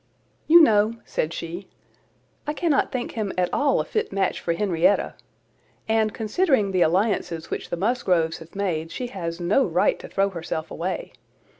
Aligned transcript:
"You 0.47 0.61
know," 0.61 0.95
said 1.05 1.31
she, 1.31 1.67
"I 2.47 2.53
cannot 2.53 2.91
think 2.91 3.11
him 3.11 3.31
at 3.37 3.53
all 3.53 3.79
a 3.79 3.85
fit 3.85 4.11
match 4.11 4.39
for 4.41 4.53
Henrietta; 4.53 5.13
and 5.87 6.11
considering 6.11 6.71
the 6.71 6.81
alliances 6.81 7.51
which 7.51 7.69
the 7.69 7.77
Musgroves 7.77 8.39
have 8.39 8.55
made, 8.55 8.91
she 8.91 9.09
has 9.09 9.39
no 9.39 9.63
right 9.63 9.99
to 9.99 10.07
throw 10.07 10.29
herself 10.29 10.71
away. 10.71 11.13